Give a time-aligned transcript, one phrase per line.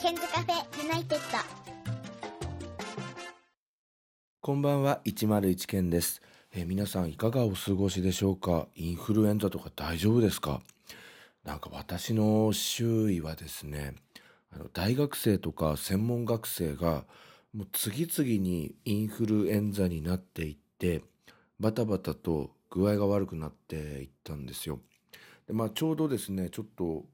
[0.00, 1.38] ケンズカフェユナイテッド。
[4.40, 6.22] こんばんは101件です、
[6.54, 8.66] えー皆さんいかがお過ごしでしょうか？
[8.74, 10.62] インフルエンザとか大丈夫ですか？
[11.44, 13.94] なんか私の周囲はですね
[14.50, 17.04] あの大学生とか専門学生が
[17.52, 21.02] もう次々にインフルエンザになっていって
[21.58, 24.80] バタバタと具合が悪くなっていったんですよ。
[25.52, 27.04] まあ、ちょうどですねちょっと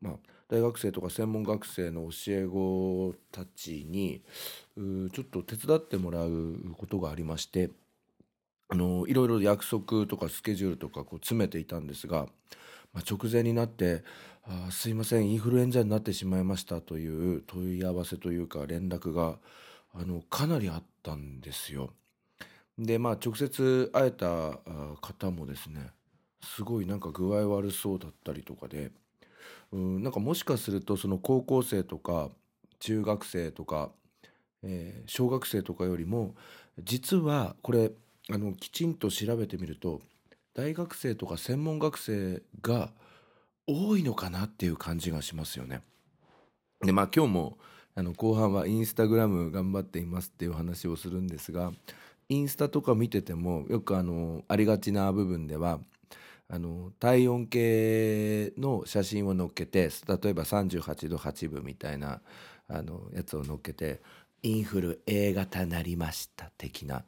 [0.00, 0.14] まあ、
[0.48, 4.22] 大学生とか専門学生の教え子たちに
[4.76, 7.70] うちょっと手伝ってもらうことがありまして
[8.68, 12.26] あのいろいろ約束とかスケジュールとかこう詰めていたんですが、
[12.92, 14.02] まあ、直前になって
[14.44, 19.38] あ「すいませんインフルエンザになってしまいました」という問い合わせというか連絡が
[19.94, 21.90] あのかなりあったんですよ。
[22.78, 24.58] でまあ直接会えた
[25.00, 25.92] 方もですね
[26.44, 28.90] すごいなんか具合悪そうだったりとかで
[29.72, 32.30] うんなんかもしかするとその高校生とか
[32.78, 33.90] 中学生とか、
[34.62, 36.34] えー小学生とかよりも
[36.82, 37.92] 実はこれ
[38.30, 40.00] あのきちんと調べてみると
[40.54, 42.92] 大学生とか専門学生が
[43.66, 45.82] 多いのかなっていう感じがしますよね。
[46.84, 47.58] でまあ今日も
[47.94, 51.72] あの後半はインスタグラム頑張っていますっていう話をするんですが
[52.28, 55.80] インスタとか見ててもよくあのありがちな部分では
[56.54, 62.20] あの体温計の写真を載っけて例えば38度8分みたいな
[62.68, 64.02] あのやつを載っけて
[64.44, 67.04] 「インフル A 型なりました」的な。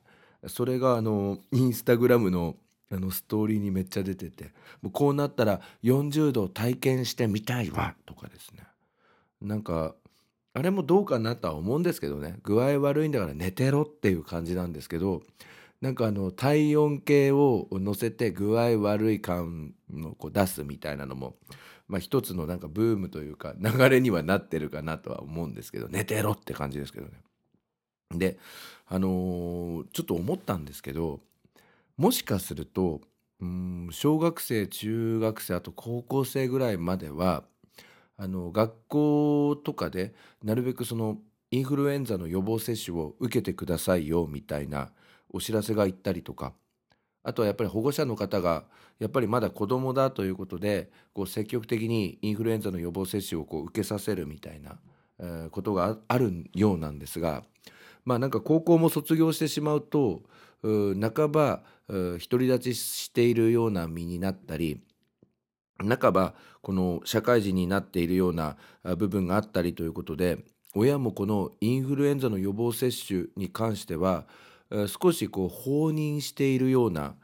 [0.46, 2.56] それがあのインスタグラムの
[2.90, 8.62] あのストーリーにめっちゃ出ててもうこうなったら40度体験してみたいわとかですね。
[9.42, 9.94] なんか
[10.54, 12.38] あれもどうかなとは思うんですけどね。
[12.44, 15.22] 具合悪いんだから寝てろっていう感じなんですけど
[15.84, 21.36] なんかあの体温計を乗せて具合悪い感をこう出すみたいなのも、
[21.88, 27.12] まあ、一つのなんかブームというか流れにはなってるかなとは思うんですけど寝てろって感じですけどね。
[28.14, 28.38] で
[28.86, 31.20] あのーちょっと思ったんですけど
[31.98, 33.02] もしかすると
[33.40, 37.44] うん小学生中学生あと高校生ぐらいまでは
[38.16, 41.18] あの学校とかでなるべくその
[41.50, 44.88] インフルエンザの予防接種を受けてくださいよみたいな
[45.34, 46.54] お知らせが行ったりとか。
[47.24, 48.64] あとはやっぱり保護者の方が
[48.98, 54.78] やっぱりまだ子供だということでこう積極的にインフルエンザの予防接種をこう受けさせるみたいな、
[55.18, 57.44] えーことがあるようなんですが
[58.04, 60.22] まあなんか高校も卒業してしまうと
[60.62, 64.80] う半ば独り立ちしているような身になったり
[65.78, 68.56] 半ばこの社会人になっているような
[68.96, 70.44] 部分があったりということで
[70.74, 74.26] 親もこのインフルエンザの予防接種に関しては
[74.88, 77.14] 少しこう放任しているような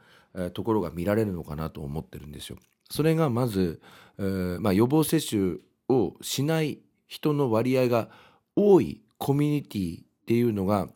[0.53, 2.57] ところが見られるのかなと思ってるんですよ。
[2.89, 3.81] それがまず、
[4.17, 5.57] えーまあ、予防接種
[5.89, 8.09] をしない人の割合が
[8.55, 10.89] 多いコミュニティっていうのが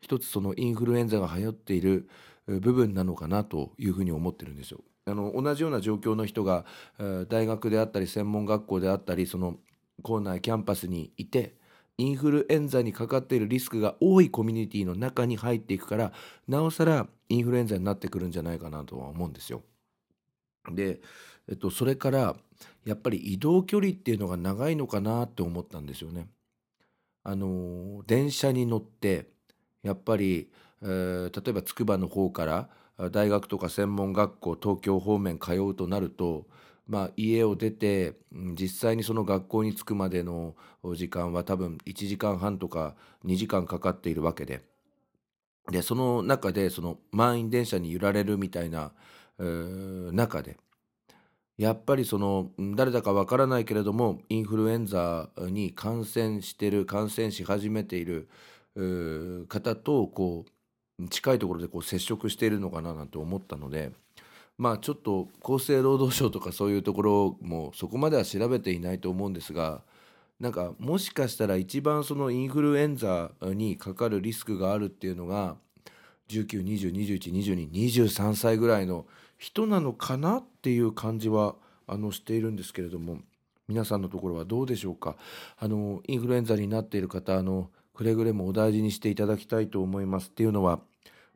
[0.00, 2.08] 一つそのインフルエンザが流行っている
[2.46, 4.80] 部分なのかなというふうに思ってるんですよ。
[5.06, 6.64] あの同じような状況の人が
[7.28, 9.56] 大学であったり専門学校であったりその
[10.02, 11.54] 校内キャンパスにいて
[11.98, 16.12] インフルエンザにかかっているリスクが多いコミュニティの中に入っていくから
[16.46, 19.62] なおさらインフルエンザになってくるんじゃないかなとは思うんですよ。
[20.70, 21.00] で、
[21.48, 22.36] えっと、それから
[22.84, 26.28] やっぱり移動距離っていうのが長いのかなって思ったんですよね。
[27.24, 29.28] あの電車に乗って
[29.82, 30.50] やっぱり、
[30.82, 32.68] えー例えば筑波の方から
[33.10, 36.46] 大学とか専門学校東京方面通うとなると、
[36.86, 40.54] まあ、家を出て実際にその学校に着くまでの
[40.94, 44.62] 時間は多分1時間半とか2時間かかっているわけで。
[45.70, 48.92] でその中でその満員電車に揺られるみたいな、
[50.12, 50.56] 中で
[51.58, 58.28] やっぱりその誰だかわからないけれどもインフルエンザに感染してる感染し始めている
[59.48, 60.46] 方とこ
[60.98, 63.92] う近いところでこう接触しているのかななんて思ったので。
[64.58, 69.82] まあちょっと厚生労働省とかそういうところもそこまでは調べていないと思うんですが
[70.40, 75.56] なんかもしかしたら一番そのインフルエンザにかかるリスクがあるっていうのが
[76.28, 79.06] 1920212223歳ぐらいの
[79.38, 83.18] 人なのかなっていう感じはあのしているんですけれども
[83.68, 85.16] 皆さんのところはどうでしょうか？
[85.58, 90.28] あのインフルエンザになっている方あのくれぐれもお大事にしていただきたいと思います。
[90.28, 90.80] っていうのは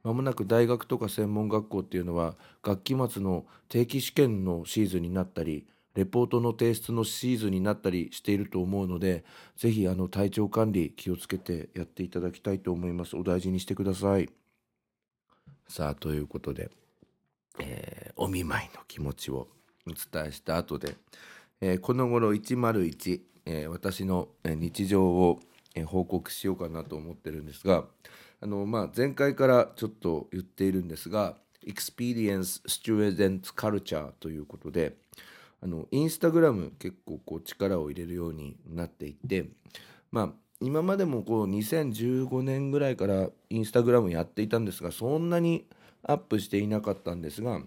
[0.02, 9.24] まもなく大学とか専門学校っていうのは学期末の定期試験のシーズンになったりレポートの提出のシーズンになったりしていると思うので
[9.56, 13.16] ぜひあの体調管理気をつけてやっていただきたいと思います。
[13.16, 14.30] お大事にしてください。
[15.68, 16.70] さあということで、
[17.58, 19.48] えーお見舞いの気持ちを
[19.86, 20.96] お伝えした後で、
[21.60, 25.40] えーこの頃101えー私のえー日常を
[25.74, 27.84] え報告しようかなと思ってるんですが
[28.40, 31.36] あの、まあ、前回からちょっと言っているんですが
[31.66, 34.96] Experience Student Culture ということで
[35.62, 39.46] あのインスタグラム結構こう力を入れるようになっていて
[40.10, 40.30] まあ
[40.62, 45.66] 今までもこう2015年ぐらいからインスタグラムやっていたんですがそんなに
[46.02, 47.60] アップしていなかったんですが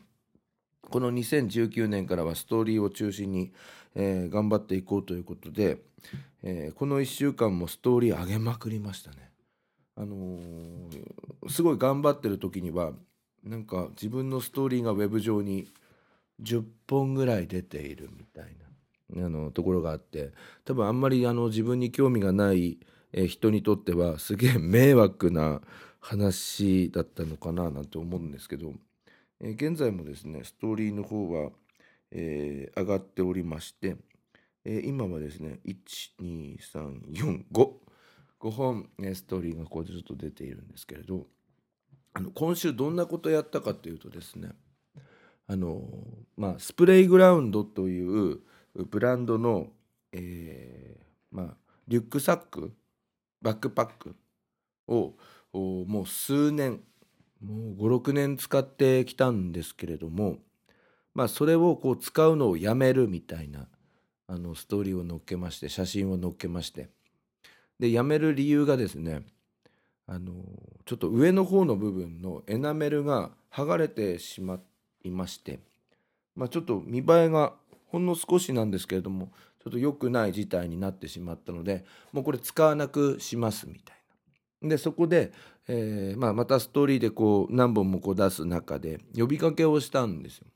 [0.89, 3.51] この2019年からはストーリーを中心に、
[3.95, 5.79] えー頑張っていこうということで、
[6.43, 9.31] えーこの1週間もストーリー上げまくりましたね。
[9.95, 12.93] あのーすごい頑張ってる時には
[13.43, 15.67] なんか自分のストーリーがウェブ上に
[16.41, 18.55] 10本ぐらい出ているみたい
[19.15, 20.31] なあのところがあって
[20.65, 22.79] 多分あんまりあの自分に興味がない
[23.27, 25.61] 人にとってはすげえ迷惑な
[25.99, 28.73] 話だったのかななんて思うんですけど、
[29.39, 31.51] えー現在もですねストーリーの方は、
[32.11, 33.95] えー上がっておりまして、
[34.65, 37.71] えー今はですね12345
[38.39, 41.27] 5本、ね、ストーリーがこうずっと出ているんですけれど
[42.13, 44.49] あの今週どんなことやったかというとですね
[45.47, 45.81] あの
[46.37, 48.39] まあスプレイグラウンドという
[48.75, 49.67] ブランドの、
[50.11, 51.57] えーまあ、
[51.87, 52.73] リュックサック
[53.41, 54.15] バックパック
[54.87, 55.13] を
[55.53, 56.81] もう数年
[57.41, 60.37] もう56年使ってきたんですけれども
[61.13, 63.67] まあそれをこう使うのをやめるみたいな
[64.33, 66.89] あのストーリーを載っけまして写真を載っけまして
[67.79, 69.21] でやめる理由がですね
[70.07, 70.33] あの
[70.85, 74.59] ちょっと上の方の部分のエナメルが剥がれてしま
[75.03, 75.59] いまして、
[76.35, 77.53] まあ、ちょっと見栄えが
[77.91, 79.29] ほんの少しなんですけれども
[79.63, 83.97] ちょっと良くない事態になってしまったのでもうこれ使わなくしますみたい
[84.63, 84.69] な。
[84.69, 85.31] でそこで、
[85.67, 90.47] えーまあ、またストーリーでこう何本もこう出す中で呼びかけをしたんですよ。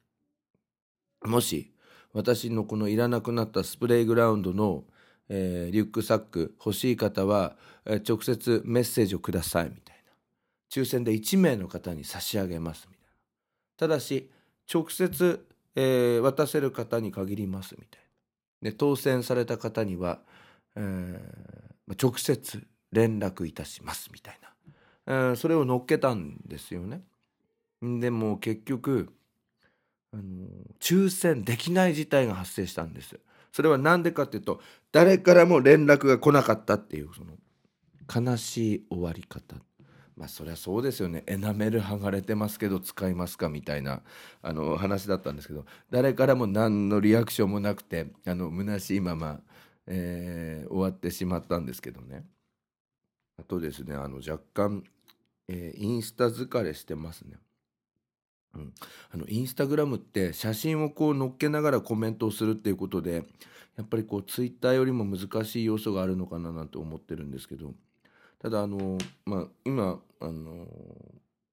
[1.25, 1.71] もし
[2.13, 4.83] 私のこのいらなくなったスプレイグラウンドの、
[5.29, 7.55] えーリュックサック欲しい方は、
[7.85, 10.13] えー直接メッセージをくださいみたいな。
[10.71, 13.07] 抽選で1名の方に差し上げますみたいな。
[13.77, 14.29] ただし
[14.73, 15.45] 直接、
[15.75, 18.01] えー渡せる方に限りますみたい
[18.61, 18.71] な。
[18.71, 20.19] で当選された方には、
[20.75, 21.67] えー
[22.01, 24.73] 直接連絡いたしますみたいな、
[25.05, 27.01] えーそれを乗っけたんですよね。
[27.81, 29.13] でも結局
[30.13, 30.23] あの
[30.79, 33.19] 抽選できない事態が発生したんです。
[33.51, 34.61] それは何でかっていうと
[34.91, 39.55] 誰からも連絡が来なかったっていうその悲しい終わり方。
[40.15, 44.01] まあそりゃそうですよねエナメル剥がれてますけど使いますかみたいな
[44.41, 49.39] あの話だったんですけど誰からも何のリアクションもなくてあの虚しいまま、
[49.85, 52.25] えー終わってしまったんですけどね
[53.39, 54.83] あとですねあの若干、
[55.47, 57.37] えーインスタ疲れしてますね。
[58.57, 58.73] うん、
[59.11, 63.23] あのインスタグラムって写真をこう載っけながらコメントをするっていうことで
[63.77, 67.73] やっぱりこうツイッターよりも難しい要素があるのかななんて思ってるんですけど
[68.41, 70.67] ただあの、まあ、今あの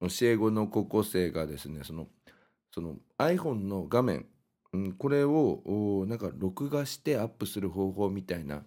[0.01, 2.09] 教え子の高校生がですねその
[2.73, 4.27] その iPhone の画面、
[4.73, 8.65] うん、これをなんか録画してアップする方法みたいな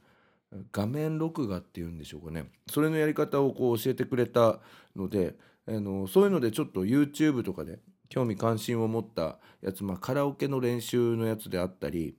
[0.71, 2.49] 画面録画っていうんでしょうかね。
[2.71, 4.59] それのやり方をこう教えてくれた
[4.95, 5.35] ので
[5.67, 12.15] あのそういうのでちょっと YouTube とかで興味関心を持ったやつ、まあ、カラオケの練習のやつであったり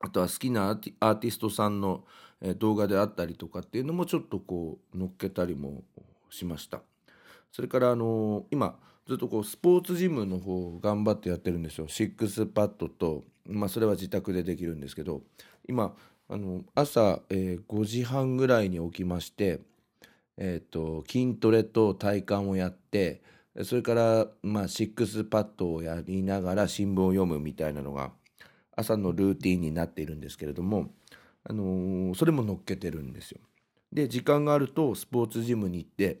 [0.00, 2.04] あとは好きなアーティストさんの
[2.58, 5.84] 動画であったりとかっていうのもちょっとこう載っけたりも
[6.30, 6.82] しました。
[7.50, 11.88] それからあのー今ずっとこうスポーツジムの方を頑張ってやってるんですよ。
[11.88, 15.22] シックスパッドと、まあ、それは自宅でできるんですけど
[15.68, 15.94] 今
[16.28, 19.60] あの朝、えー5時半ぐらいに起きまして、
[20.36, 23.22] えー、と筋トレと体幹をやって
[23.64, 28.12] それから、まあ、シックスパッドをやりながら新聞を読むみたいなのが
[28.76, 30.90] 朝のルーティンになっているんですけれども、
[31.44, 33.40] あのーそれも載っけてるんですよ。
[33.92, 36.20] で時間があるとスポーツジムに行って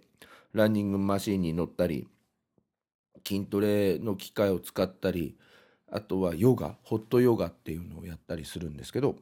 [0.52, 2.08] ランニングマシンに乗ったり
[3.26, 5.36] 筋トレの機械を使ったり
[5.90, 9.16] あとはヨガホットヨガっていうのをやったりするんですけど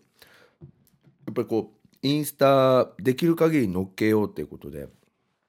[1.26, 4.88] やっぱりこうインスタできる限り載っけようっていうことで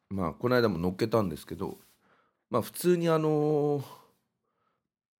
[0.10, 1.78] まあこの間も載っけたんですけど
[2.50, 3.84] まあ普通にあの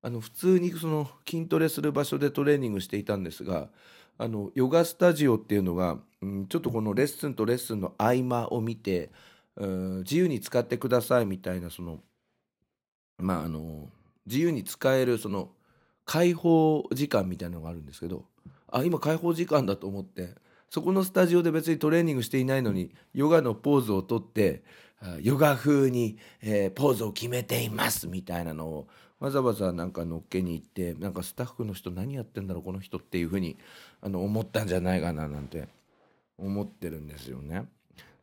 [0.02, 3.70] あの普通にその筋トレする場所でトレーニングしていたんですが
[4.18, 9.12] あのヨガスタジオっていうのが、うん、ちょっとこのレッスンとレッスンの合間を見て、
[9.56, 12.00] うん自由に使ってくださいみたいなその
[13.18, 13.88] まああの
[14.26, 15.50] 自由に使えるその
[16.04, 18.26] 開放時間みたいなのがあるんですけど
[18.72, 20.36] あ今開放時間だと思って
[20.70, 24.64] そこのスタジオで別にトレーニングしていないのにヨガのポーズをとって
[25.22, 28.88] ヨガ風に、えーポーズを決めていますみたいなのを
[29.20, 33.58] わざわざなんか乗っけに行ってなんかスタッフの人何やってんだろうこの人っていうふうに
[34.02, 35.68] あの思ったんじゃないかななんて
[36.38, 37.66] 思ってるんですよね。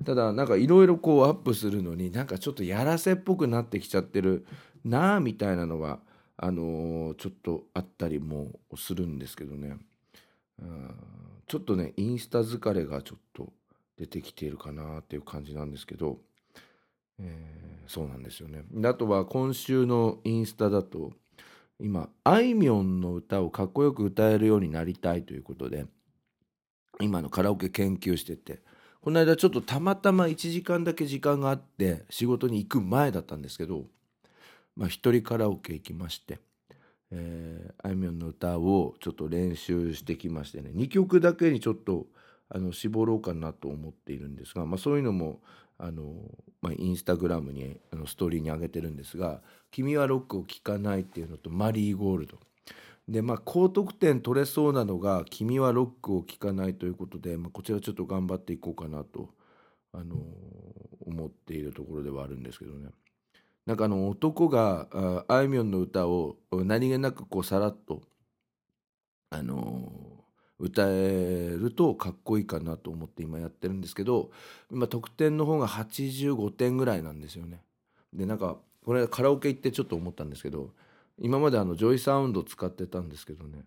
[0.04, 4.44] ただなんかいろいろこうアップするのになんかちょっとやらせっぽくなってきちゃってる
[4.84, 6.00] なあみたいなのは
[6.36, 9.76] あのーちょっとあったりもするんですけどね。
[10.60, 10.94] うん
[11.46, 13.52] ちょっとねインスタ疲れがちょっと
[13.96, 16.18] 出てきているかなっていう感じなんですけど、
[17.22, 17.52] えー
[17.92, 18.64] そうなんですよね。
[18.86, 21.12] あとは今週のインスタだと
[21.78, 25.84] 今あいみょんの歌をかっこよく歌えるようになりたいということで
[27.00, 28.60] 今のカラオケ研究してて
[29.02, 33.84] この間ちょっとたまたま1時間だけ時間があって仕事に行く前だったんですけど
[34.74, 36.38] まあ一人カラオケ行きまして。
[37.10, 42.06] えーあいみょんの歌をちょっと練習してきましてね2曲だけにちょっと
[42.48, 45.40] あの絞ろうかなと思っているんですが、まあ、そういうのも
[45.82, 46.14] あの、
[46.62, 52.38] まあ、インスタグラムにあのストーリーに上げてるんですが「君はロックを聴かない」っていうのと「マリーゴールド」
[53.08, 59.30] でまあ高得点取れそうなのが「君はロックを聴かない」ということで、まあ、こちらちょっと頑張っていこうかなと、
[59.92, 60.16] あの
[61.04, 62.90] 思っているところではあるんですけどね。
[63.66, 68.02] なんかあの男がああいみょんの歌を何気なくこうさらっと
[69.30, 70.11] あの
[70.62, 74.30] 歌えるとかっこいいかなと思って今やってるんですけど
[74.70, 77.62] 今得点の方が85点ぐらいなんですよね。
[78.12, 80.70] でなんかこれカラオケ行ってちょっと思ったんですけど
[81.18, 83.64] 今まであの JOYSOUND 使ってたんですけどね。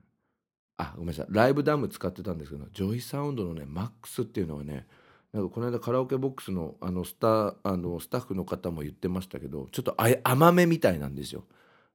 [0.78, 1.26] あごめんなさい。
[1.30, 4.88] LIVE DAM 使ってたんですけど JOYSOUND のね MAX っていうのはね
[5.34, 11.44] なんかこの間カラオケボックスのあのスタあのスタッフの方も言ってましたけどちょっと甘めみたいなんですよ。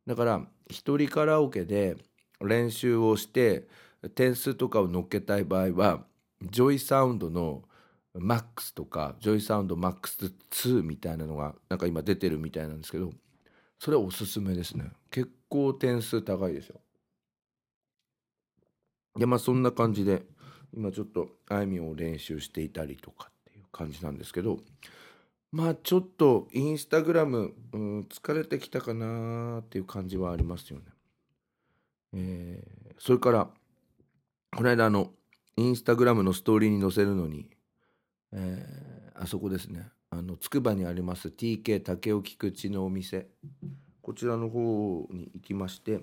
[0.07, 1.97] だから一人カラオケで
[2.43, 3.67] 練習をして
[4.09, 6.05] 点数とかを乗っけたい場合は
[6.43, 7.63] JOYSOUND の
[8.15, 13.13] MAX とか JOYSOUND MAX 2みたいなのがなんか今出てるみたいなんですけど
[13.79, 16.81] それおすすめですね結構点数高いですよ
[19.17, 20.23] でまあそんな感じで
[20.75, 24.59] 今ちょっとあいみょんを練習していたりとかっていう感じなんですけど
[25.53, 30.85] まあちょっとインスタグラム、うん、疲れてきたかなっていう感じはありますよね。
[32.15, 33.49] えーそれから
[34.55, 35.11] この間あの
[35.57, 37.49] インスタグラムのストーリーに載せるのに、
[38.33, 39.87] えーあそこですね。
[40.09, 43.29] あのつくばにあります TK 竹尾菊池のお店。
[44.01, 45.99] こちらの方に行きましてや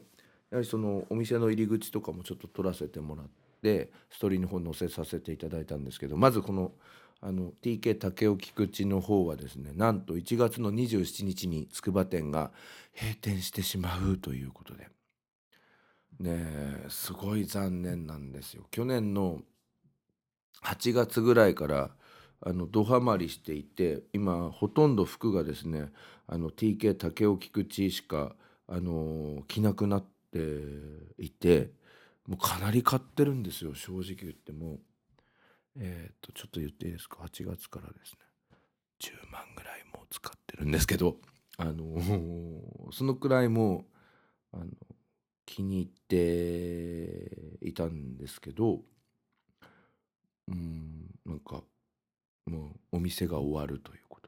[0.52, 3.26] はりそのお店の入り口とかもちょっと撮らせてもらっ
[3.64, 6.74] てストーリーの方に載せさせていただいたんですけどまずこの
[7.20, 12.52] あの TK 竹尾菊池の方はですねなんと1月の27日に筑波店が
[12.96, 14.88] 閉店してしまうということで。
[16.20, 18.64] ねすごい残念なんですよ。
[18.72, 19.42] 去年の
[20.64, 21.92] 8月ぐらいから
[22.42, 25.92] あのドハマりしていて今ほとんど服がですね
[26.28, 28.36] あの TK 竹尾菊池しか
[28.68, 30.40] あの着なくなって
[31.18, 31.72] いて
[32.28, 34.80] もうかなり買ってるんですよ正直言っても。
[35.80, 38.20] えっ、とちょっと言っていいですか？8月からですね。
[39.00, 41.18] 10万ぐらいもう使ってるんですけど
[41.58, 42.02] あの
[42.92, 43.86] そのくらいも
[44.54, 44.66] うあの
[45.48, 48.82] 気に入っていたんですけど
[50.50, 51.64] うんなんか
[52.46, 54.28] もうお店が終わるということ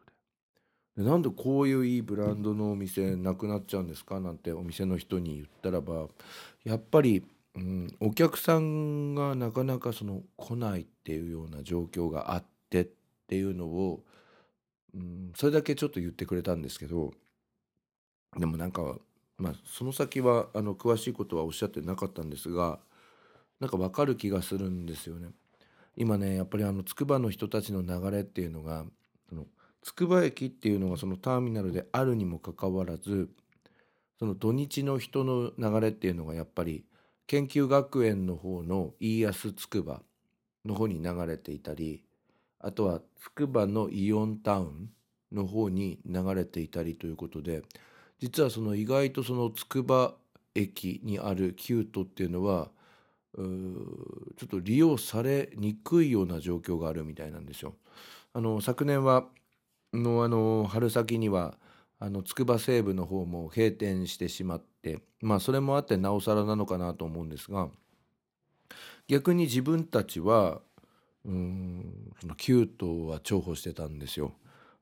[0.98, 1.04] で。
[1.04, 4.20] でなんでこういういいブランドのお店なくなっちゃうんですか？
[4.20, 6.08] なんてお店の人に言ったらば
[6.64, 7.24] やっぱり、
[7.56, 12.88] うん、お客さんがなかなかその来ないっていうような状況があってっ
[13.28, 14.04] ていうのを、
[14.94, 17.14] うん、それだけちょっと言ってくれたんですけど
[18.38, 18.98] でもなんか
[19.40, 22.80] まあその先はあの詳しいことはおっしゃってなかったんですが
[23.60, 25.30] なんかわかる気がするんですよね。
[25.96, 28.86] 今ねやっぱりあの筑波の人たちの流れっていうのが
[29.28, 29.46] その
[29.82, 33.30] 筑波駅っていうのがそのターミナルであるにもかかわらず
[34.20, 36.86] その土日の人の流れっていうのがやっぱり
[37.28, 40.02] 研究学園の方の飯安筑波
[40.66, 42.04] の方に流れていたり
[42.60, 44.90] あとは筑波のイオンタウン
[45.32, 47.64] の方に流れていたりということで
[48.20, 50.16] 実はその意外とその筑波
[50.56, 52.70] 駅にあるキュートっていうのは
[53.36, 53.44] う
[54.38, 57.76] ちょっと利用されにくいような状況があるみたいなんですよ。
[58.34, 59.26] あの昨年は
[59.94, 61.58] のあの春先には
[62.00, 67.70] あの筑波西部の方も閉店してしまってまあそれもあってなおさらなのかなと思うんですが
[69.08, 70.62] 逆に自分たちは
[71.26, 74.34] うんそのキュートは重宝してたんですよ。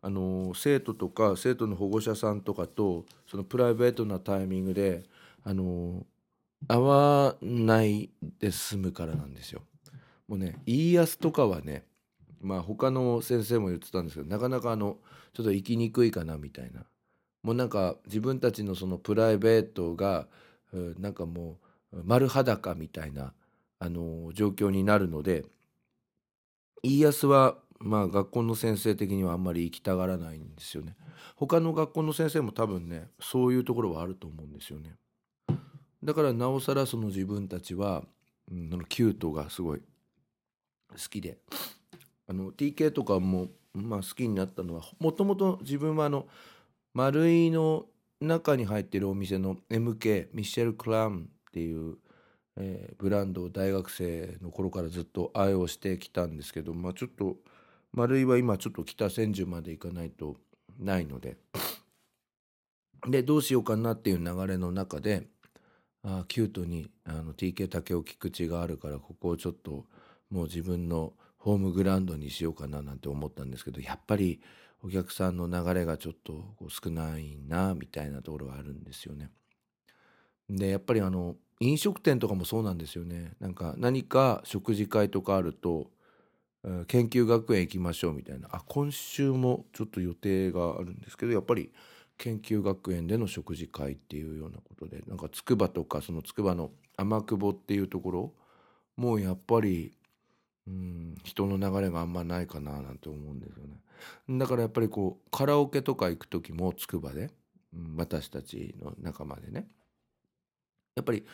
[0.07, 5.03] あの生徒とか生徒の保護者さんとかとそのプライベートなタイミングで
[5.43, 6.05] あの
[6.65, 8.09] 会わない
[8.39, 9.63] で済むからなんですよ。
[10.29, 11.83] もうね言いやすとかはね
[12.39, 14.95] まあ他の先生も言ってたんですけどなかなかあの
[15.33, 16.85] ちょっと行きにくいかなみたいな
[17.43, 20.29] もうなんか自分たちのそのプライベートが
[20.71, 21.57] なんかも
[21.91, 23.33] う丸裸みたいな、
[23.79, 25.43] あの状況になるので
[26.81, 30.95] 家康はまあ学校の先生的にはあんまり行きたがらないんですよね。
[31.35, 34.95] 他の学校の先生も多分ねそういうところはあると思うんですよね。
[36.03, 38.03] だからなおさらその自分たちは、
[38.51, 41.37] うん、あのキュートがすごい好きで
[42.27, 46.27] あの TK とかも、まあ、好きになったのはもともと自分はあの
[46.93, 47.85] 丸井の
[48.19, 51.97] 中に入ってるお店の MK ミシェル・クラムっていう、
[52.57, 57.37] えー、ブランドを大学生の頃からずっと愛用してきたんですけど、まあ、ちょっと
[57.93, 60.37] 丸井は今ちょっと北千住まで行かないと
[60.79, 61.37] ないので
[63.07, 65.27] でどうしようかなっていう流れの中で
[66.03, 69.85] あキュートにあの TK 竹雄菊池があるからここをちょっと
[70.29, 74.41] もう自分のホームグラウンドにしようかななんて思ったんですけどやっぱり
[74.83, 79.31] お客さんの流れがちょっとこう少ないなみたいなところはあるんですよね。
[80.49, 83.33] でやっぱりあの飲食店とかもそうなんですよね。
[83.39, 85.89] なんか何か食事会とかあると
[86.87, 91.71] 研究学園行きましょうみたいなあ今週もちょっと予定があるんですけどやっぱり
[92.17, 98.33] 研究学園での食事会っていうようなことでなんか筑波とかその筑波の天久保っていうところ
[98.95, 99.93] もうやっぱり
[100.67, 104.37] うん人の流れがあんまないかななんて思うんですよね。
[104.37, 107.29] だからやっぱりこうカラオケとか行く時も筑波で、
[107.73, 109.67] うん、私たちの仲間でね
[110.95, 111.25] やっぱり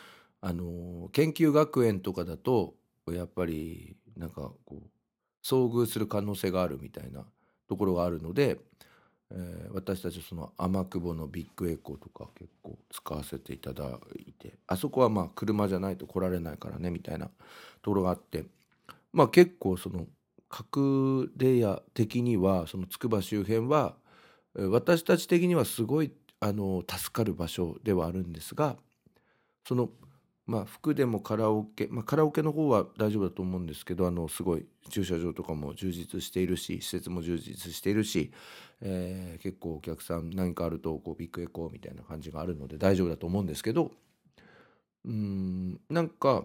[0.46, 2.74] あの、研究学園とかだと
[3.10, 4.93] やっぱりなんかこう
[5.44, 7.24] 遭遇する可能性があるみたいな
[7.68, 8.58] ところがあるので、
[9.30, 17.26] えー、私たちその天久保のビッグエコーとか結構使わせていただいてあそこはまあ車じゃないと来られないからねみたいな
[17.82, 18.44] ところがあって
[19.12, 20.06] まあ結構その
[20.50, 23.94] 隠れ家的にはその筑波周辺は
[24.54, 28.76] 私たち的にはすごいあの助かる場所ではあるんですが
[29.66, 29.88] その
[30.46, 38.30] まあ服でもカラオケ、まあ、カラオケの方は大丈夫だと思うんですけどあのすごい駐車場とかも充実しているし施設も充実しているし、
[38.82, 43.90] えー、結構お客さん何かあるとこうビッグエコーみたいな感じがあるので大丈夫だと思うんですけど
[45.06, 46.44] うんなんか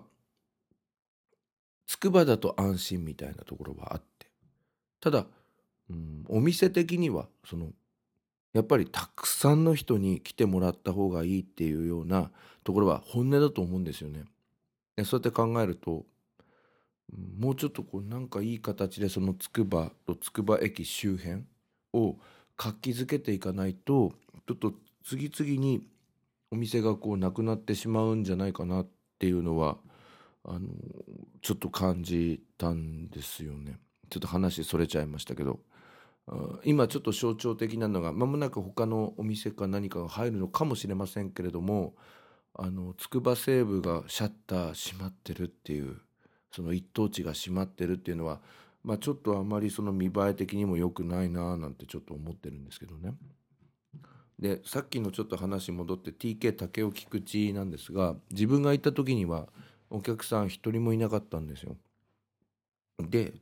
[1.88, 4.28] 筑波だと安心みたいなところはあって。
[5.02, 5.26] ただ
[5.90, 7.70] うんお店的にはその
[8.54, 12.32] やっぱりたくさんの人に来てもらった方がいいっていうような
[12.64, 14.24] ところは本音だと思うんですよね。
[15.06, 16.06] そうやって考えると
[17.40, 21.44] もうちょっとこうなんかいい形でそのつくばとつくば駅周辺
[21.94, 22.18] を
[22.58, 24.14] 活気づけていかないと
[24.48, 25.82] ちょっと次々に
[26.52, 28.88] お店がこうなくなってしまうんじゃないかなっ
[29.20, 29.78] ていうのは
[30.44, 30.68] あの
[31.42, 33.80] ちょっと感じたんですよね。
[34.10, 35.60] ちょっと話それちゃいましたけど
[36.64, 41.96] 今ちょっと象徴的なのが間もなく他のお店か何かが入るのかもしれませんけれども
[42.54, 45.98] あの筑波西部がシャッター閉まってるっていう
[46.52, 48.42] その一等地が閉まってるっていうのは、
[48.84, 53.14] まあ、ちょっとあまりその見栄え的にも良くないななんてちょっと思ってるんですけどね。
[54.38, 59.50] でさっきのちょっと話戻って TK 竹雄菊池なんですが自分が行った時には
[59.90, 61.76] お客さん一人もいなかったんですよ。
[63.00, 63.34] で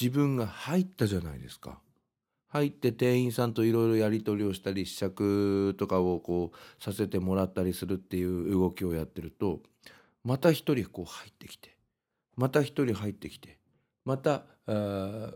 [0.00, 1.80] 自分が入ったじゃないですか。
[2.48, 9.60] 入って店員さんといろいろやり取りをしたり試着とかをこうさせてもらったりするっていう動きをやってると
[10.24, 11.76] また一人こう入ってきて
[12.36, 13.58] また一人入ってきて
[14.04, 14.44] また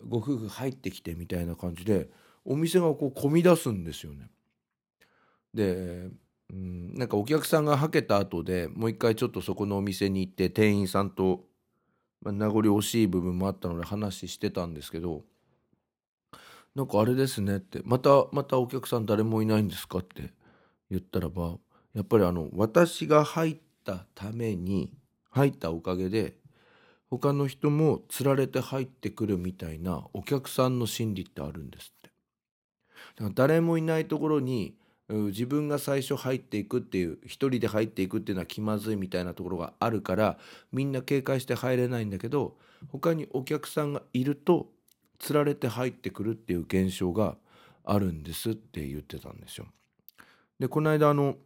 [0.09, 2.09] ご夫婦入ってきてみたいな感じで
[2.45, 4.29] お店がこう混み出すんですよね。
[5.55, 6.09] で
[6.53, 11.45] うんなんかお客さんがはけた後でもう一回ちょっとそこのお店に行って店員さんと、
[12.21, 15.25] まあ、名残惜しい部分もあったので話してたんですけど
[16.75, 20.33] なんかあれですねってまたまたお客さん誰もいないんですかって
[20.91, 21.57] 言ったらば
[21.95, 24.93] やっぱりあの私が入ったために
[25.31, 26.37] 入ったおかげで
[27.11, 32.11] 他の人もつられて入ってくるみたいなお客さんの心理ってあるんですって。
[33.17, 34.75] だから誰もいないところに
[35.09, 40.39] 自分が最初入っていくっていう一人で入っていくっていうのは気まずいみたいなところがあるから
[40.73, 42.57] みんな警戒して入れないんだけど
[42.89, 44.71] 他にお客さんがいると
[45.19, 47.37] つられて入ってくるっていう現象が
[47.85, 49.67] あるんですって言ってたんですよ。
[50.59, 51.37] でこの間あの、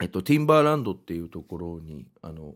[0.00, 2.54] えっと、ティンバーランドっていうところにあの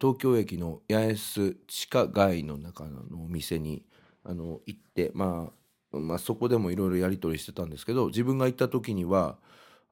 [0.00, 3.84] 東京駅の八重洲地下街の中のお店に
[4.24, 5.50] あの行って、ま
[5.92, 9.36] あ、まあそこでもいろいろやり取りしてたんですけど自分が行った時には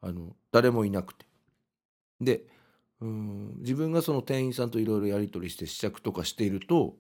[0.01, 1.27] あの誰もいなくて
[2.21, 2.43] で
[3.01, 6.97] うん自分がその店員さんといろいろやり取りして試着とかしていると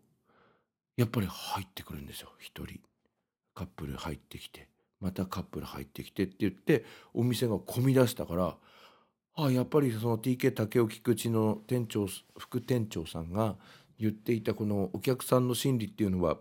[1.00, 2.28] やっぱり入ってくるんですよ。
[2.38, 2.78] 一人。
[3.54, 4.68] カップル入ってきて。
[5.00, 6.84] またカップル入ってきてって言って
[7.14, 8.54] お店が混み出したから
[9.34, 13.56] あやっぱりその TK 竹尾菊池の店長副店長さんが
[13.98, 16.36] 言っていたこのお客さんの心理っていうのは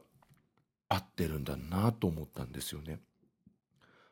[0.89, 2.99] 合ってるんだなと思ったんですよね。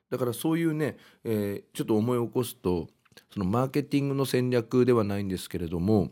[0.09, 2.87] だからそういうね、えー、ちょっと思い起こすと
[3.33, 6.11] そのマーケティングの戦略ではないんですけれども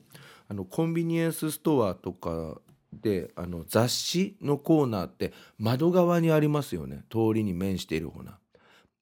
[0.49, 2.59] あのコンビニエンスストアとか
[3.01, 7.03] であの雑誌のコーナーって窓側にありますよね。
[7.09, 8.39] 通りに面している方な。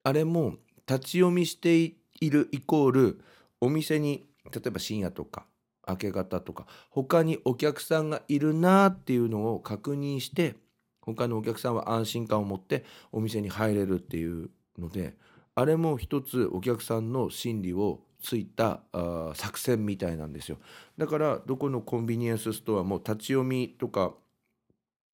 [0.03, 0.55] あれも
[0.87, 1.95] 立ち読みしてい
[2.29, 3.21] るイコール
[3.61, 5.45] お店に例えば深夜とか
[5.87, 10.55] 明け方とか他にお客さんがいるなっていうのを確認して
[11.01, 15.15] 他のお客さんは安心感を持ってお店に入れるっていうので
[15.55, 20.57] あれも一つお客さんの心理をついたあ作戦みたいなんですよ
[20.97, 24.13] だからどこのコンビニエンスストアも立ち読みとか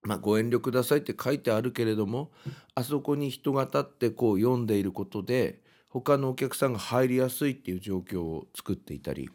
[0.02, 2.32] まあ、ご遠慮くださいって書いてあるけれども
[2.74, 9.30] あそこに人が立ってこう読んでいることで他のお客さんが入りやすいっていう状況を作っていたり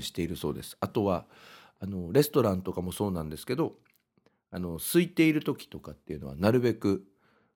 [0.00, 0.76] しているそうです。
[0.80, 1.26] あとは
[1.80, 3.74] あのレストランとかもそうなんですけど
[4.50, 7.04] あの空いている時とかっていうのはなるべく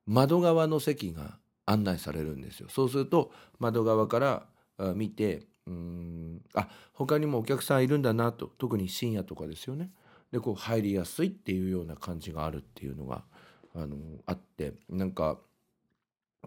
[0.07, 2.69] 窓側の席が案内されるんですよ。
[2.71, 4.19] そうすると窓側か
[4.79, 9.91] ら見てうんあ他にもお客さんいるんだなと特に深夜とかですよね。
[10.33, 13.25] でこう入りやすいっていうような感じがあるっていうのが
[13.75, 15.39] あのあってなんか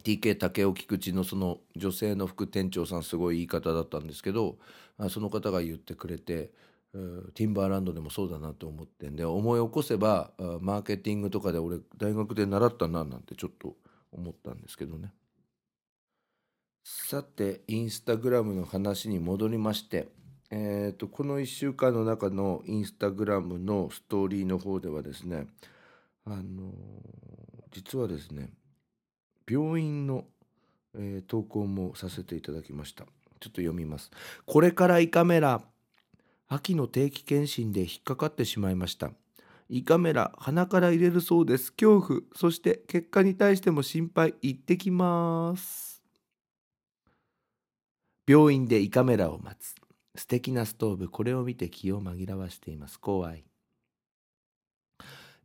[0.03, 4.58] TK 竹尾菊池のその女性の副店長さんすごい言い方だったんですけど
[5.10, 6.51] その方が言ってくれて
[7.36, 13.75] ティンバーランドでもそうだなと思ってんで思い起こせばマーケティングとかで俺大学で習ったななんてちょっと
[14.12, 15.13] 思ったんですけどね。
[16.91, 20.08] さてインスタグラムの話に戻りまして、
[20.49, 25.45] えーと、この1週間の中のインスタグラムのストーリーの方ではですね
[26.25, 26.73] あの、
[27.71, 28.49] 実はですね
[29.47, 30.25] 病院の、
[30.95, 33.04] えー、投稿もさせていただきました。
[33.04, 34.10] ちょっと読みます。
[34.47, 35.62] これから胃カメラ
[36.47, 39.12] 秋の定期検診で引っかかってしまいました。
[39.69, 41.71] 胃カメラ鼻から入れるそうです。
[41.71, 42.21] 恐怖。
[42.36, 44.34] そして結果に対しても心配。
[44.41, 45.88] 行ってきます。
[48.29, 49.73] 病院で胃カメラを待つ。
[50.15, 51.09] 素敵なストーブ。
[51.09, 52.99] これを見て気を紛らわしています。
[52.99, 53.43] 怖い。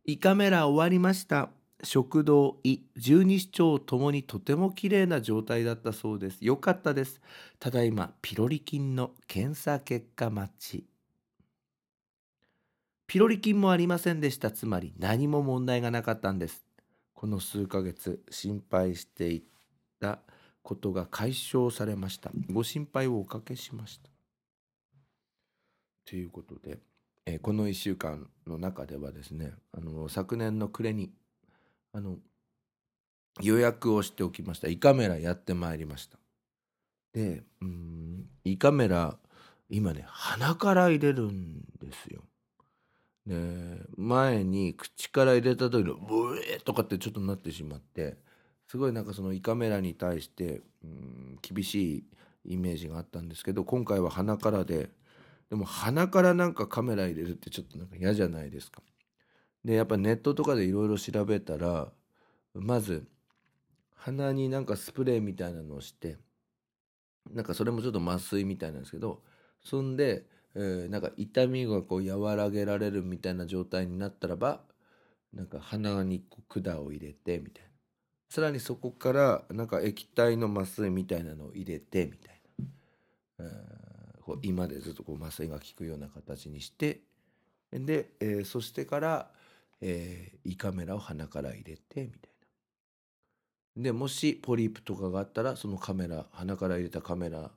[0.05, 1.49] 胃カメラ終わりました。
[1.81, 2.81] 食道胃。
[2.95, 6.45] 十二指腸ともにとても綺麗な状態だったそうです。
[6.45, 7.21] よかったです。
[7.57, 10.85] ただいまピロリ菌の検査結果待ち。
[13.07, 14.51] ピロリ菌もありませんでした。
[14.51, 16.63] つまり何も問題がなかったんです。
[17.15, 19.43] この数ヶ月心配してい
[19.99, 20.19] た
[20.65, 22.31] ことが解消されました。
[22.51, 24.09] ご心配をおかけしました。
[26.05, 26.79] ということで、
[27.27, 31.11] えー、この1週間の中ではですねあの昨年の暮れに
[31.93, 32.17] あの
[33.41, 34.67] 予約をしておきました。
[34.67, 36.17] 胃カメラやってまいりました。
[37.13, 39.17] でうん胃カメラ
[39.69, 42.23] 今ね鼻から入れるんですよ。
[43.27, 48.17] で前に口から入れた時のブエーとかってちょっとなってしまって
[48.67, 52.05] すごいなんかその胃カメラに対してうん厳し
[52.45, 54.89] いイメージがあったんですけど今回は鼻からで
[55.49, 58.81] でも鼻からなんかカメラ入れるってちょっとなんか嫌じゃないですか。
[59.63, 61.91] でやっぱネットとかでいろいろ調べたら
[62.53, 63.07] まず
[63.95, 66.17] 鼻になんかスプレーみたいなのをして
[67.31, 69.21] なんかそれもちょっと麻酔みたいなんですけど
[69.63, 70.25] そんで
[70.55, 74.61] えー、なんか痛みがこう和らげられるみたいな状態になったらば
[75.33, 77.69] なんか鼻にこう管を入れてみたいな
[78.29, 82.41] さらにそこからなんか液体の麻酔みたいなのを入れてみたい
[83.39, 87.01] な、えー、こう今でずっとこう麻酔が効くような形にして。
[87.71, 89.31] で、えー、そしてから、
[89.81, 92.31] えー、胃カメラを鼻から入れてみたい
[93.77, 93.83] な。
[93.83, 97.51] でもしポリープとかがあったらそのカメラ鼻から入れたカメラ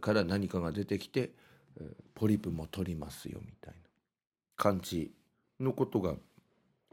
[0.00, 1.30] から何かが出てきて
[2.14, 3.80] ポリープも取りますよみたいな。
[4.56, 5.10] 感じ
[5.58, 6.14] のことが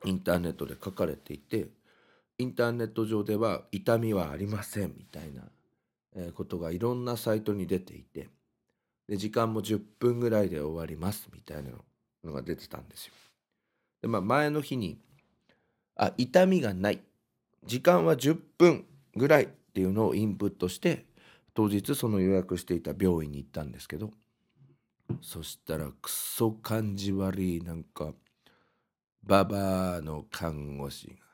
[0.06, 1.68] インターネットで書かれていて。
[2.40, 5.44] インターネット上では痛みはありませんみたいな
[6.34, 8.30] ことがいろんなサイトに出ていて
[9.08, 11.72] で時間も10分ぐらいで終わりますみたいな
[12.24, 13.14] のが出てたんですよ。
[14.02, 15.00] でまあ前の日に
[15.96, 17.00] あ痛みがない
[17.66, 21.06] 時間は10分ぐらいっていうのをインプットして
[21.54, 24.12] 当日その予約していた病院に行ったんですけど
[25.22, 28.14] そしたらクソ感じ悪いなんか
[29.24, 31.27] ババアの看護師が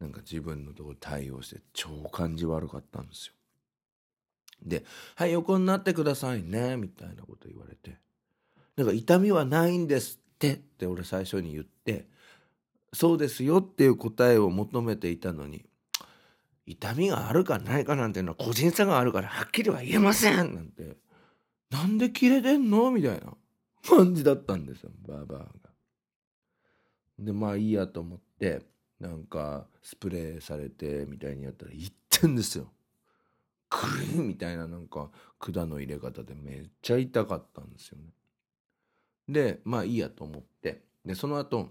[0.00, 3.34] なんか自分のとこ対応して超感じ悪かったんですよ。
[4.62, 4.84] で
[5.14, 7.98] 「はい横になってくださいね」みたいなこと言われて
[8.76, 12.08] 「なんか痛みはないんですって」って俺最初に言って
[12.92, 15.64] 「そうですよ」っていう答えを求めていたのに
[16.66, 20.96] 痛みがあるかないかなんていうのは個人差があるからはっきりは言えませんなんて
[21.70, 22.90] なんで切れてんの？
[22.90, 23.36] みたいな
[23.86, 25.70] 感じだったんですよバーバーが。
[27.18, 28.62] でまあいいやと思って
[29.00, 32.72] なんかスプレーされてみたいにやったらいってんですよ。
[33.70, 38.04] クリーンみたいななんか管の入れ方でめっちゃ痛かったんですよね。
[39.28, 41.68] でまあいいやと思ってでその後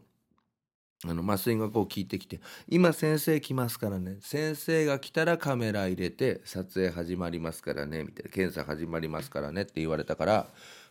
[1.06, 10.48] あの麻酔がこう聞いてきて「今先生来ますからね先生が来たらカメラ入れて撮影始まりますからね」みたいな「検査始まりますからね」って言われたから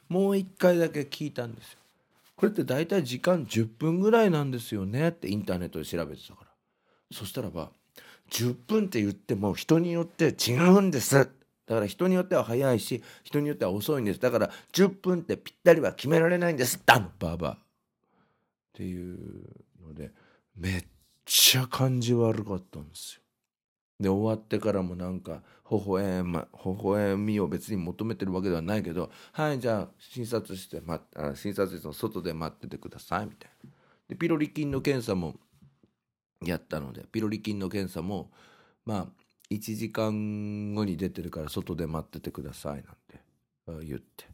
[0.08, 1.78] もう一回だけ聞いたんですよ。
[2.36, 6.50] これって大体時間10分ぐらいなんですよねってインターネットで調べてたから。
[7.12, 7.70] そしたらば
[8.30, 11.14] 10分って言っても人によって違うんです。
[11.14, 14.20] だから人によっては早いし人によっては遅いんです。
[14.20, 16.82] だから10分ってぴったりは決められないんです。
[16.84, 17.58] ダンバーバっ
[18.74, 19.18] ていう
[19.82, 20.12] ので
[20.56, 20.84] めっ
[21.24, 23.22] ちゃ感じ悪かったんですよ。
[23.98, 33.70] で終わってからもなんか微笑ま微笑みを別に求めてるわけではないけど「はいじゃあ診察して待あ診察室の外で待っててください」みたいな。
[34.08, 35.40] でピロリ菌の検査も
[36.44, 38.30] やったのでピロリ菌の検査も
[38.84, 39.06] まあ
[39.50, 44.26] 1時間後に出てるから外で待っててくださいなんて言って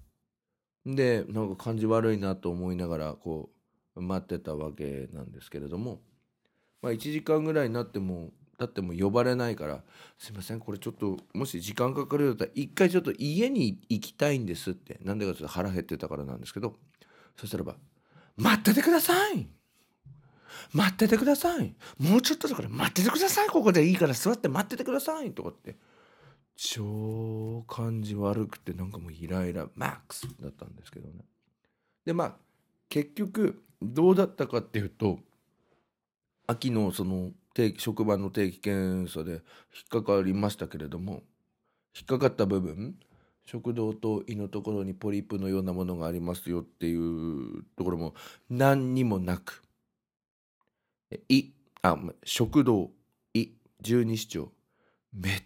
[0.84, 3.50] でなんか感じ悪いなと思いながらこ
[3.94, 6.00] う待ってたわけなんですけれども、
[6.80, 9.82] まあ、1時間ぐらいになってもだってもう呼ばれないから
[10.18, 16.76] 「すいませんこれちょっともし時間かかるようだったら一回ちょっと家に行きたいんです」ってなんでかちょっと腹減ってたからなんですけど
[17.36, 17.76] そしたらば
[18.38, 19.48] 「待っててください!」
[20.72, 25.32] 待っててくださいもうちょっとだから待っててくださいここでいいから座って待っててください！
[25.32, 25.76] とかって
[26.54, 31.24] 超感じ悪くてなんかもうイライラマックスだったんですけどね。
[32.04, 32.36] でまあ
[32.88, 35.18] 結局どうだったかっていうと
[36.46, 37.32] 秋のその
[37.76, 39.40] 職場の定期検査で引っ
[39.90, 41.22] かかりましたけれども
[41.94, 42.96] 引っかかった部分
[43.44, 48.14] 食道と胃のところにポリープのようなものがありますよっていうところも
[48.48, 49.62] 何にもなく。
[51.28, 51.50] 胃
[51.82, 52.90] あ食道
[53.34, 53.48] 胃
[53.80, 54.50] 十二指腸
[55.12, 55.42] めっ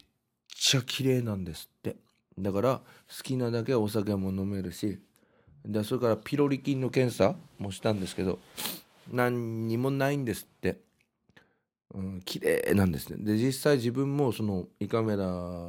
[0.55, 1.97] ちゃ綺麗なんですって。
[2.38, 5.01] だから好きなだけお酒も飲めるし
[5.64, 8.38] でそれからピロリ菌の検査もしたんですけど
[9.11, 10.86] 何にもないんですって。
[11.94, 13.16] うん、綺麗なんですね。
[13.18, 15.25] で実際自分もその胃カメラ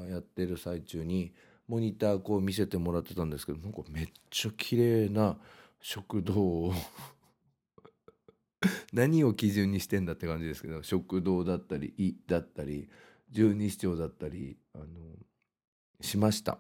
[0.10, 1.34] やってる最中に
[1.68, 5.38] モニターこう見せてもらってたんですけどなんかめっちゃ綺麗な
[5.80, 6.74] 食道を
[8.94, 12.90] 何を基準にしてんだって感じですけど食道だったり胃だったり
[13.30, 14.86] 十二指腸だったりあの
[16.02, 16.58] しました。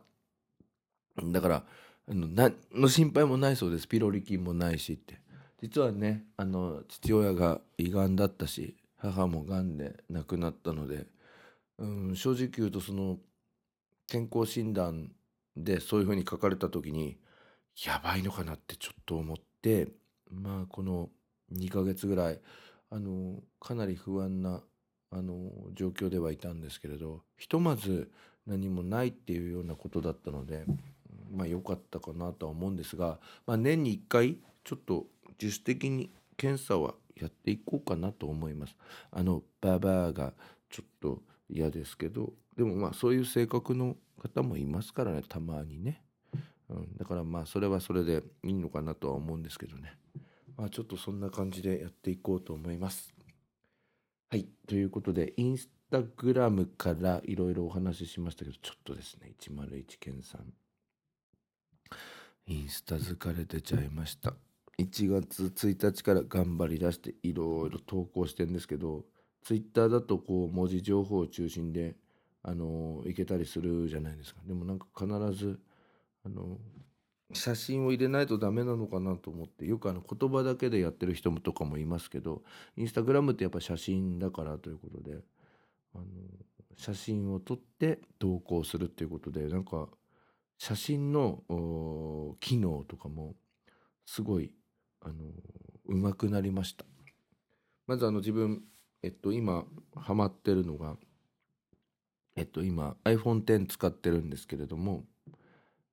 [1.24, 1.66] だから
[2.10, 3.88] あの何の心配もないそうです。
[3.88, 5.20] ピロリ菌もないしって。
[5.62, 11.06] 実はねあの父親が胃がんだったし母もがんで亡くなったので、
[11.78, 13.18] うん、正直言うとその
[14.08, 15.12] 健康診断
[15.56, 17.18] でそういうふうに書かれた時に
[17.86, 19.90] やばいのかなってちょっと思って
[20.32, 21.10] まあこの
[21.54, 22.40] 2ヶ月ぐらい
[22.90, 24.62] あのかなり不安な
[25.12, 28.12] あの状況ではいたんですけれどひとまず
[28.46, 30.66] 何もないっていうようなことだったので
[31.32, 35.06] まあ良かったかなとは思うんですが、まあ、年に1回ちょっと
[35.42, 38.76] 自主的に検査はやっていこうかなと思います。
[39.12, 40.34] あのババアが
[40.70, 46.02] ちょっと嫌ですけどでもまあそういう性格の方もいますからねたまにね、
[46.70, 49.94] うん、だからまあそれはそれでいいのかなとは思うんですけどね
[50.58, 53.14] まあちょっとそんな感じでやっていこうと思います。
[54.30, 60.54] はいということでインスタグラムからいろいろお話ししましたけどちょっとですね101健さん
[62.48, 64.47] インスタ疲れてちゃいました。
[64.80, 69.06] 1月1日から頑張り出していろいろ投稿してるんですけど
[69.44, 71.96] ツイッターだとこう文字情報を中心で
[72.44, 74.42] あのいけたりするじゃないですか。
[74.46, 75.60] でもなんか必ず
[76.24, 76.58] あの
[77.34, 82.44] 写真を入れないとダメなのかなと思ってよくあの言葉だけでやってる人もとかもいますけど
[82.78, 85.18] インスタグラムってやっぱ写真だからということで
[85.94, 86.06] あの
[86.78, 89.90] 写真を撮って投稿するっていうことでなんか
[90.58, 91.44] 写真の
[92.40, 93.36] 機能とかも
[94.06, 94.52] すごい
[95.08, 95.16] あの
[95.86, 96.86] 上手くなりました。
[97.88, 98.64] まずあの自分
[99.02, 99.64] えっと今
[99.96, 100.98] ハマってるのが
[102.36, 105.06] えっと今 iPhone X 使ってるんですけれども、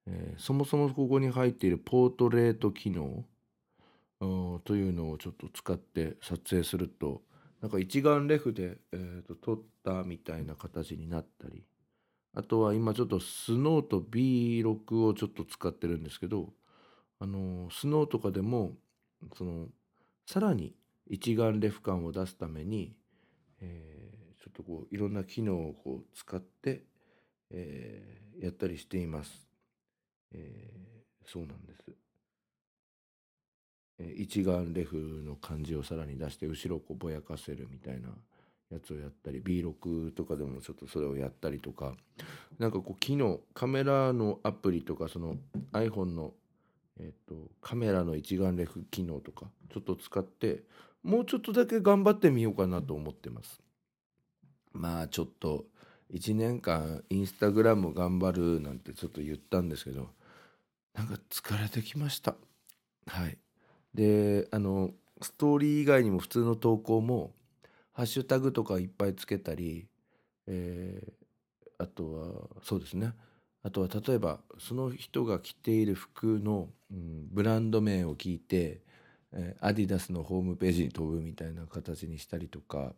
[0.06, 3.24] えー、そもそもここに入っているポートレート機能
[4.64, 7.22] というのをちょっと使って撮影すると
[7.60, 11.62] なんか一眼レフで、えーと、撮ったみたいな形になったり
[12.34, 16.52] あとは今ちょっとスノート B6 をちょっと使ってるんですけど
[17.20, 18.72] あのスノーとかでも
[19.36, 19.68] その
[20.26, 20.74] さらに
[21.06, 22.96] 一眼レフ感を出すために、
[23.60, 26.84] えー、ちょっとこういろんな機能をこう使って、
[27.50, 29.48] えーやったりしています。
[30.32, 30.84] えー
[31.26, 31.90] そうなんです。
[33.98, 38.08] え一眼レフの感じをさらに出して後ろをこうぼやかせるみたいな
[38.70, 41.94] やつをやったり B6 とかでもちょっとそれをやったりとか
[42.58, 45.36] なんかこう機能カメラのアプリとかその
[45.72, 46.34] iPhone の、
[47.00, 50.62] えー、とカメラの一眼レフ機能とかちょっと使って
[51.02, 53.60] もうちょっとだけ頑張ってみようかなと思ってます。
[54.72, 55.66] まあちょっと
[56.12, 60.08] 1年間インスタグラム頑張るなんてちょっと言ったんですけど
[60.94, 62.36] なんか疲れてきました。
[63.06, 63.38] はい。
[63.94, 67.32] であのストーリー以外にも普通の投稿も
[67.92, 69.86] ハッシュタグとかいっぱいつけたり、
[70.46, 71.24] えー
[71.78, 73.12] あとはそうですね
[73.64, 78.80] あとは例えばその人が着ている服の、うんブランド名を聞いて、
[79.32, 82.92] えーアディダスのホームページに飛ぶみたいな形にしたりとか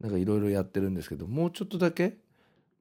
[0.00, 2.16] なんかいろいろやってるんですけどもうちょっとだけ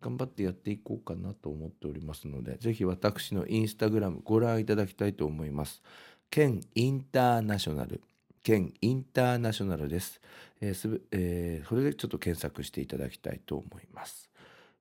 [0.01, 5.83] 頑張ってやっていこうかなと思っておりますのでぜひ私のインスタグラムご覧いただきたいと思います。
[6.31, 8.01] 県インターナショナル
[8.43, 10.21] 県インターナショナルです。
[10.61, 14.28] えーすえーそれでちょっと検索していただきたいと思います。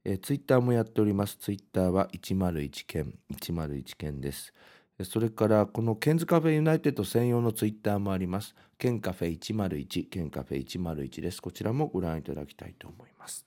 [0.09, 1.37] えー、ツイッターもやっております。
[1.37, 4.55] ツイッターは101県101県です。
[5.03, 8.55] それからこのケンズカフェユナイテッド専用のツイッターもあります。
[8.79, 11.43] ケンカフェ101、ケンカフェ101です。
[11.43, 13.45] こちらもご覧いただきたいと思います。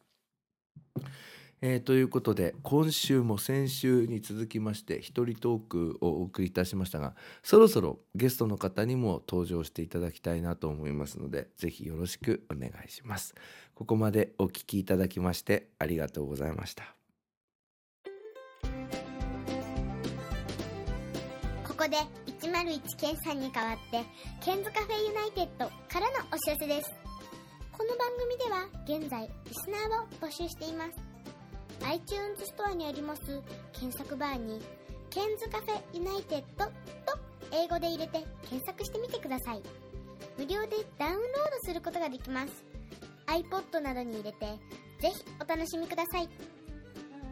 [1.63, 13.35] えーということで今週も先週に続きまして一人トークをお送りいたしましたがそろそろゲストの方にも登場していただきたいなと思いますのでぜひよろしくお願いします
[13.81, 16.83] ここまでお聞きいただきましてありがとうございました。
[21.67, 24.03] ここで101ケンさんに代わって
[24.39, 26.91] ケンズカフェユナイテッドからのお知らせです。
[27.71, 28.67] この番組では
[28.99, 30.91] 現在リスナーを募集しています。
[31.87, 33.41] iTunes ストアにあります
[33.73, 34.61] 検索バーに
[35.09, 36.71] ケンズカフェユナイテッドと
[37.51, 39.63] 英語で入れて検索してみてください。
[40.37, 41.23] 無料でダウンロード
[41.63, 42.70] することができます。
[43.31, 44.45] iPod などに入れて
[44.99, 46.29] ぜひお楽しみください。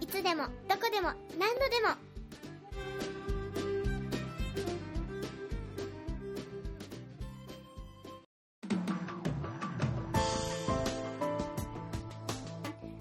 [0.01, 1.89] いつでもどこでも何度でも。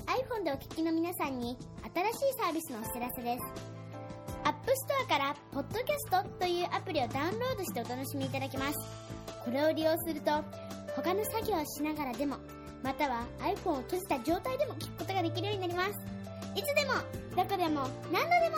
[0.07, 1.57] iPhone でお聞きの皆さんに
[1.95, 3.45] 新しいサービスのお知らせです。
[4.43, 8.79] App Store から Podcast というアプリをダウンロードしてお楽しみいただけます。
[9.45, 10.33] これを利用すると
[10.97, 12.37] 他の作業をしながらでも
[12.83, 15.99] または iPhone を閉じた状態でも聞くことができるようになります。
[16.55, 16.95] いつでも
[17.37, 18.57] どこでも何度でも